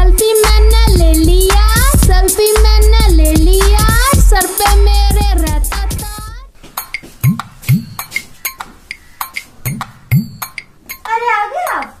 Selfie 0.00 0.28
मैंने 0.42 0.82
ले 0.96 1.12
लिया 1.14 1.64
सेल्फी 2.02 2.44
मैंने 2.62 3.08
ले 3.14 3.32
लिया 3.32 3.86
सर 4.20 4.46
पे 4.58 4.68
मेरे 4.84 5.26
रहता 5.40 5.80
था। 5.86 6.12
अरे 11.06 11.28
आ 11.32 11.44
गए 11.50 11.66
आप? 11.72 11.96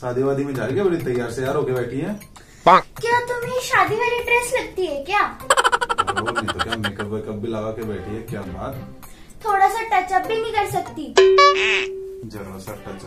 शादी 0.00 0.22
वादी 0.22 0.44
में 0.44 0.54
जा 0.54 0.64
रही 0.64 0.76
है 0.76 0.84
बड़ी 0.84 0.96
तैयार 0.96 1.30
से 1.30 1.42
यार 1.42 1.56
होके 1.56 1.72
बैठी 1.72 2.00
है? 2.00 2.18
क्या 2.66 3.20
तुम्हें 3.28 3.60
शादी 3.68 3.96
वाली 3.96 4.24
ड्रेस 4.24 4.52
लगती 4.54 4.86
है 4.86 5.04
क्या? 5.04 5.22
तो 5.22 6.58
क्या 6.62 6.76
मेकअप 6.76 7.06
वेकअप 7.06 7.34
भी 7.34 7.48
लगा 7.48 7.70
के 7.70 7.84
बैठी 7.84 8.16
है? 8.16 8.22
क्या 8.30 8.40
बात? 8.40 8.86
थोड़ा 9.44 9.68
सा 9.68 9.82
टचअप 9.92 10.26
भी 10.28 10.40
नहीं 10.40 10.52
कर 10.52 10.66
सकती। 10.70 11.14
जरा 12.30 12.58
सा 12.58 12.72
टच 12.86 13.02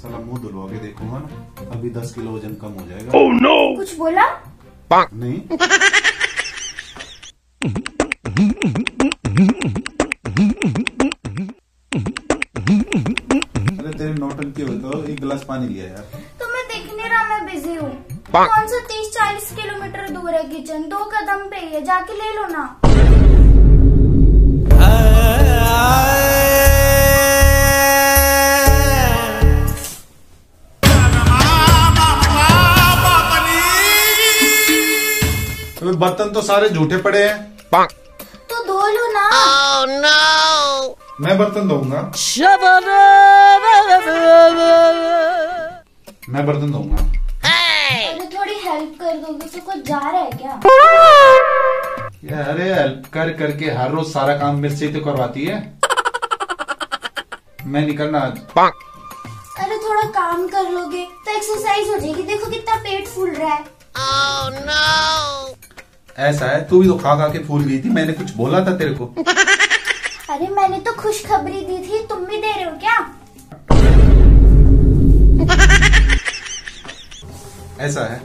साला 0.00 0.18
मुँह 0.18 0.38
धुलवा 0.42 0.66
के 0.68 0.78
देखूँगा 0.78 1.18
ना 1.18 1.70
अभी 1.76 1.90
दस 1.90 2.12
किलो 2.14 2.30
वज़न 2.32 2.54
कम 2.62 2.72
हो 2.80 2.86
जाएगा। 2.88 3.10
Oh, 3.18 3.28
no! 3.42 3.56
कुछ 3.76 3.96
बोला? 3.98 4.26
नहीं। 4.92 5.38
अरे 13.78 13.92
तेरी 13.98 14.12
नौटंकी 14.12 14.62
हो 14.62 14.74
तो 14.74 15.02
एक 15.04 15.20
गिलास 15.20 15.44
पानी 15.48 15.68
लिया 15.68 15.86
यार। 15.86 16.04
तुम्हें 16.40 16.64
दिख 16.68 16.92
नहीं 16.94 17.08
रहा 17.08 17.24
मैं 17.28 17.46
बिज़ी 17.46 17.74
हूँ। 17.74 17.92
कौन 18.32 18.66
सा 18.66 18.80
तीस 18.88 19.12
चालीस 19.14 19.50
किलोमीटर 19.56 20.08
दूर 20.10 20.34
है 20.34 20.42
किचन 20.48 20.88
दो 20.88 21.04
कदम 21.14 21.48
पे 21.50 21.56
ही 21.56 21.74
है 21.74 21.84
जाके 21.84 22.12
ले 22.12 22.34
लो 22.36 22.46
ना। 22.48 22.64
बर्तन 36.00 36.28
तो 36.30 36.42
सारे 36.42 36.68
झूठे 36.68 36.96
पड़े 36.96 37.22
हैं। 37.24 37.36
तो 38.50 38.56
धो 38.64 38.74
लो 38.88 39.06
ना। 39.12 39.22
मैं 41.20 41.36
बर्तन 41.38 41.68
धोऊँगा। 41.68 42.00
मैं 46.28 46.46
बर्तन 46.46 46.70
धोऊँगा। 46.72 46.96
अरे 47.48 48.26
थोड़ी 48.36 48.54
हेल्प 48.54 48.94
कर 49.00 49.16
दोगे 49.16 49.46
तो 49.48 49.60
कुछ 49.66 49.84
जा 49.88 49.98
रहा 49.98 50.20
है 50.20 50.30
क्या? 50.30 50.52
अरे 52.38 52.72
हेल्प 52.72 53.06
कर 53.12 53.32
करके 53.32 53.70
हर 53.70 53.90
रोज 53.90 54.06
सारा 54.06 54.36
काम 54.38 54.58
मेरे 54.60 54.76
से 54.76 54.88
तो 54.88 55.00
करवाती 55.00 55.44
है। 55.44 55.56
मैं 57.66 57.86
निकलना 57.86 58.18
आज। 58.18 58.38
अरे 59.58 59.76
थोड़ा 59.76 60.02
काम 60.18 60.46
कर 60.48 60.70
लोगे 60.70 61.04
तो 61.26 61.36
एक्सरसाइज 61.36 61.88
हो 61.88 61.98
जाएगी। 61.98 62.22
देखो 62.22 62.50
कितना 62.50 62.74
पेट 62.76 63.08
फूल 63.08 63.30
रहा 63.30 63.54
है। 63.54 63.64
ऐसा 66.18 66.46
है 66.46 66.64
तू 66.68 66.80
भी 66.80 66.88
तो 66.88 66.94
खा 66.94 67.14
खा 67.16 67.28
के 67.28 67.38
फूल 67.38 67.64
गई 67.64 67.78
थी। 67.78 67.88
मैंने 67.88 68.12
कुछ 68.12 68.30
बोला 68.34 68.60
था 68.60 68.76
तेरे 68.76 68.94
को। 68.94 69.04
अरे 70.30 70.46
मैंने 70.46 70.80
तो 70.80 70.92
खुशखबरी 70.92 71.60
दी 71.60 71.78
थी। 71.78 72.06
तुम 72.06 72.24
भी 72.24 72.36
दे 72.36 72.52
रहे 72.52 72.64
हो 72.64 72.70
क्या? 72.78 72.96
ऐसा 77.80 78.04
है 78.12 78.18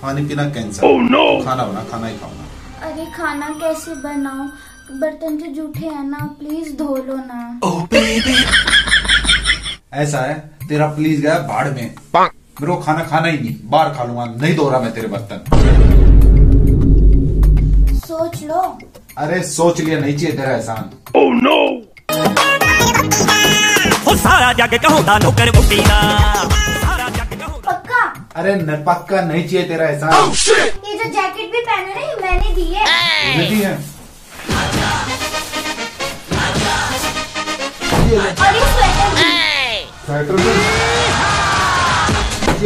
खाने 0.00 0.24
पीना 0.24 0.44
कैंसर 0.44 0.86
oh, 0.86 0.98
no! 1.10 1.44
खाना 1.44 1.64
बना 1.64 1.84
खाना 1.90 2.06
ही 2.06 2.16
खाऊँगा। 2.18 2.45
अरे 2.96 3.06
खाना 3.06 3.48
कैसे 3.60 3.94
बनाऊँ? 3.94 4.46
बर्तन 5.00 5.36
तो 5.36 5.46
जूठे 5.46 5.86
हैं 5.86 6.04
ना 6.04 6.18
प्लीज़ 6.38 6.72
धो 6.76 6.96
लो 6.96 7.16
ना। 7.16 7.60
oh, 7.60 7.80
ऐसा 9.94 10.20
है 10.20 10.34
तेरा 10.68 10.86
प्लीज़ 10.86 11.20
गया 11.22 11.34
बाढ़ 11.50 11.68
में। 11.68 11.94
मेरे 12.14 12.66
को 12.66 12.76
खाना 12.76 13.02
खाना 13.04 13.28
ही 13.28 13.38
नहीं 13.38 13.54
बाहर 13.64 13.88
खा 13.88 14.04
लूँगा 14.04 14.24
नहीं 14.24 14.56
धो 14.56 14.68
रहा 14.70 14.80
मैं 14.80 14.92
तेरे 14.92 15.08
बर्तन। 15.08 15.38
सोच 17.98 18.42
लो। 18.42 18.78
अरे 19.18 19.42
सोच 19.42 19.80
लिया 19.80 19.98
नहीं 20.00 20.16
चाहिए 20.18 20.36
तेरा 20.36 20.52
एहसान। 20.52 20.90
Oh, 21.16 21.30
no! 21.44 21.58
सारा 24.16 24.52
जग 24.52 24.74
कहूँ 24.82 25.02
बुटीना 25.52 26.55
अरे 28.36 28.54
पक्का 28.86 29.20
नहीं 29.20 29.42
चाहिए 29.48 29.68
तेरा 29.68 29.86
एहसान 29.88 30.10
ये 30.86 30.94
जो 30.98 31.04
जैकेट 31.04 31.52
भी 31.52 31.60
पहने 31.60 31.92
ये 32.06 32.16
मैंने 32.22 32.50
दी 32.54 32.64
है। 32.74 32.84
नहीं 33.38 33.60
है। 33.62 33.70
ये 38.08 38.16
ले। 38.16 38.30
और 38.42 38.56
ये 38.56 38.66
स्वेटर 38.72 39.08
भी। 39.14 39.30
स्वेटर 40.04 40.36
भी। 40.36 40.52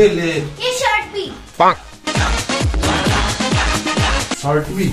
ये 0.00 0.08
ले। 0.08 0.32
ये 0.64 0.72
शर्ट 0.78 1.06
भी। 1.12 1.26
शर्ट 4.42 4.66
भी। 4.68 4.88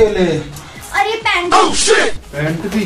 ये 0.00 0.08
ले। 0.08 0.28
और 0.98 1.06
ये 1.06 1.16
पैंट 1.16 1.54
भी। 1.54 2.10
पैंट 2.32 2.60
भी। 2.74 2.84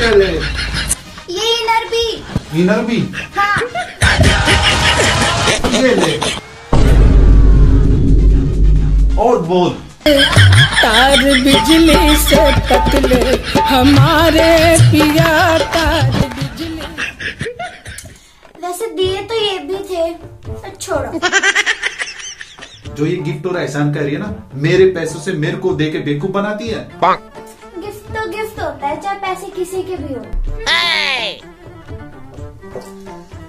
ये 0.00 0.10
ले 0.16 0.28
ये 1.30 1.48
इनर 1.54 1.84
भी। 1.88 2.06
इनर 2.60 2.80
भी? 2.84 2.98
हाँ। 3.36 3.56
ये 5.74 5.94
ले। 5.94 6.12
और 9.22 9.42
बोल। 9.42 9.70
तार 10.06 11.24
बिजली 11.42 12.16
से 12.16 12.44
पतले 12.68 13.20
हमारे 13.60 14.50
पिया 14.90 15.58
तार 15.74 16.10
बिजली। 16.34 16.80
वैसे 18.62 18.86
दिए 18.94 19.22
तो 19.22 19.34
ये 19.36 19.58
भी 19.58 19.78
थे 19.90 20.10
पर 20.48 20.76
छोड़ो। 20.80 21.20
जो 22.94 23.06
ये 23.06 23.16
गिफ्ट 23.16 23.46
और 23.46 23.60
एहसान 23.60 23.92
कर 23.94 24.00
रही 24.00 24.14
है 24.14 24.20
ना 24.20 24.34
मेरे 24.62 24.86
पैसों 24.94 25.20
से 25.20 25.32
मेरे 25.42 25.56
को 25.56 25.74
दे 25.74 25.90
के 25.90 25.98
बेवकूफ़ 25.98 26.32
बनाती 26.32 26.68
है। 26.68 26.88
गिफ्ट 28.10 28.18
तो 28.18 28.30
गिफ्ट 28.30 28.60
होता 28.60 28.86
है 28.86 29.00
चाहे 29.00 29.18
पैसे 29.20 29.46
किसी 29.46 29.82
के 29.82 29.96
भी 29.96 30.14
हो। 30.14 30.20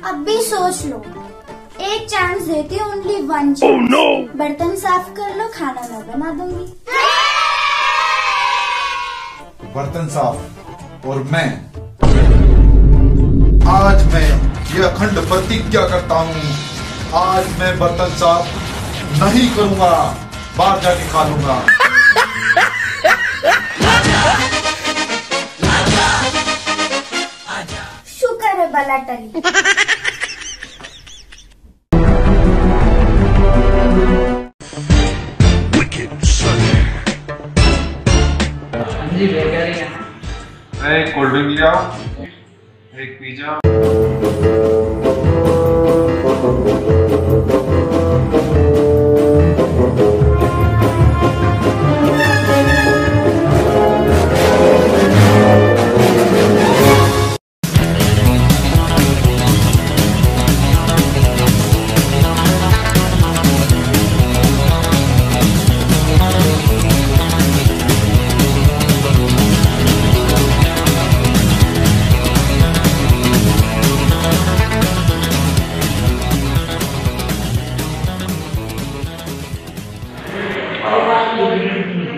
अब 0.09 0.23
भी 0.25 0.41
सोच 0.41 0.85
लो। 0.85 0.97
एक 1.85 2.07
चांस 2.09 2.41
देती 2.47 2.77
हूँ 2.77 2.91
ओनली 2.91 3.21
वन 3.27 3.53
चांस 3.53 3.89
बर्तन 4.37 4.75
साफ़ 4.75 5.09
कर 5.17 5.35
लो 5.37 5.47
खाना 5.55 5.81
मैं 5.89 6.01
बना 6.07 6.31
दूँगी। 6.33 6.65
बर्तन 9.75 10.07
साफ़ 10.15 11.07
और 11.07 11.23
मैं। 11.31 11.49
आज 13.71 14.05
मैं 14.13 14.27
ये 14.75 14.83
अखंड 14.83 15.27
प्रतिज्ञा 15.29 15.87
करता 15.89 16.19
हूँ। 16.19 16.41
आज 17.23 17.59
मैं 17.59 17.77
बर्तन 17.79 18.15
साफ़ 18.17 18.47
नहीं 19.23 19.49
करूँगा 19.55 19.93
बाहर 20.57 20.81
जाके 20.81 21.09
खा 21.09 21.23
लूँगा। 21.29 21.63
है 28.89 28.99
टली 29.05 29.27
एक 40.91 41.13
कोल्ड 41.15 41.31
ड्रिंक 41.31 41.49
ले 41.49 41.65
आओ 41.65 41.79
एक 43.01 43.17
पिज्जा। 43.19 44.80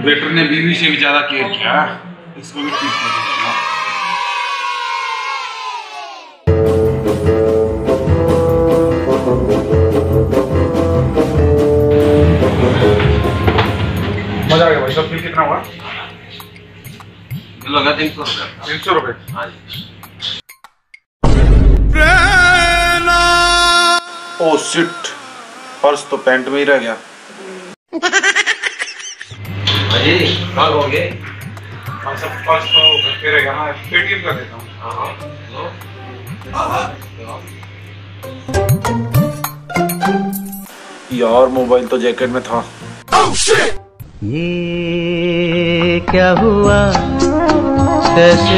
वेटर 0.05 0.31
ने 0.31 0.43
बीवी 0.43 0.73
से 0.75 0.89
भी 0.89 0.97
ज़्यादा 0.97 1.19
केयर 1.21 1.47
किया। 1.49 1.73
इसको 2.39 2.63
भी 2.63 2.69
भाई 14.79 14.91
साहब 14.93 15.09
बिल 15.09 15.21
कितना 15.21 15.43
हुआ? 15.43 15.57
लगा 17.69 17.91
तीन 17.97 18.09
सौ 18.09 18.21
रुपया। 18.21 18.45
तीन 18.67 18.77
सौ 18.79 18.93
रुपए 18.93 19.13
हाँ 19.33 19.45
जी। 19.47 19.55
ओ 24.41 24.57
सिट 24.63 25.11
पर्स 25.83 26.09
तो 26.11 26.17
पैंट 26.17 26.47
में 26.47 26.57
ही 26.59 26.63
रह 26.65 26.77
गया। 26.77 26.95
कब 29.93 30.73
हो 30.73 30.87
गए 30.87 31.09
पर्स 32.05 32.63
तो 32.67 32.83
ना 33.53 33.65
पेटीएम 33.91 34.21
कर 34.21 34.33
देता 34.33 34.55
हूँ। 34.55 34.63
हाँ 34.79 34.93
हाँ 36.69 36.81
लो। 37.19 37.35
यार 41.17 41.47
मोबाइल 41.57 41.87
तो 41.87 41.97
जैकेट 41.97 42.29
में 42.29 42.41
था। 42.43 42.59
ये 44.23 45.99
क्या 46.09 46.29
हुआ? 46.39 46.79
कैसे? 48.15 48.57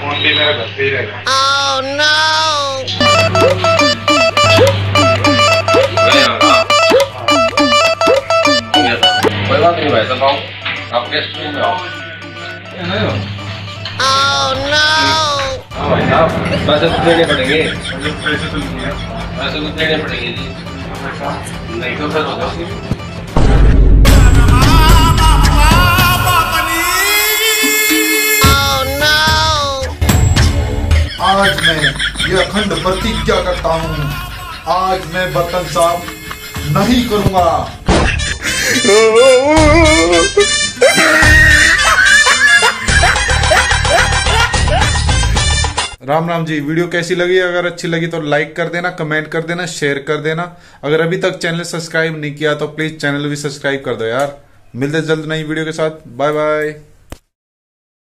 फ़ोन 0.00 0.16
भी 0.22 0.34
मेरा 0.34 0.52
घर 0.52 0.66
पे 0.76 0.82
ही 0.82 0.90
रह 0.90 1.02
गया। 1.02 1.18
गए 1.78 1.90
पैसे 16.66 16.88
तो 16.88 17.04
देने 17.04 17.24
पड़ेंगे 17.24 17.62
पड़ेंगे 20.02 20.32
आज 31.22 31.60
मैं 31.60 31.76
ये 32.28 32.42
अखंड 32.44 32.82
प्रतिज्ञा 32.82 33.36
करता 33.42 33.68
हूँ। 33.68 34.12
आज 34.68 35.00
मैं 35.14 35.34
बर्तन 35.34 35.64
साफ़ 35.64 36.10
नहीं 36.78 37.08
करूँगा। 37.08 37.81
राम 46.02 46.28
राम 46.30 46.44
जी, 46.44 46.58
वीडियो 46.60 46.86
कैसी 46.88 47.14
लगी? 47.14 47.38
अगर 47.38 47.66
अच्छी 47.66 47.88
लगी 47.88 48.06
तो 48.06 48.20
लाइक 48.20 48.54
कर 48.56 48.68
देना 48.68 48.90
कमेंट 48.90 49.28
कर 49.28 49.42
देना 49.42 49.66
शेयर 49.66 49.98
कर 50.08 50.16
देना। 50.16 50.42
अगर 50.84 51.00
अभी 51.00 51.16
तक 51.16 51.38
चैनल 51.38 51.62
सब्सक्राइब 51.62 52.20
नहीं 52.20 52.34
किया 52.34 52.54
तो 52.54 52.66
प्लीज़ 52.68 52.96
चैनल 52.96 53.28
भी 53.28 53.36
सब्सक्राइब 53.36 53.82
कर 53.84 53.94
दो 53.94 54.04
यार। 54.04 54.38
मिलते 54.76 55.00
जल्द 55.02 55.26
नई 55.26 55.42
वीडियो 55.42 55.64
के 55.64 55.72
साथ। 55.72 56.06
Bye 56.08 56.32
bye 56.32 56.74